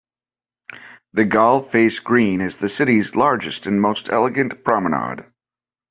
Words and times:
The 1.13 1.25
Galle 1.25 1.61
Face 1.63 1.99
Green 1.99 2.41
is 2.41 2.57
the 2.57 2.69
city's 2.69 3.15
largest 3.15 3.67
and 3.67 3.79
most 3.79 4.09
elegant 4.11 4.63
promenade. 4.63 5.25